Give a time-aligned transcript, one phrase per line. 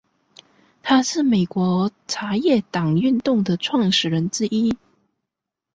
[0.81, 4.75] 他是美国茶叶党运动的创始人之一。